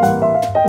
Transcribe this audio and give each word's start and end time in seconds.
Música 0.00 0.66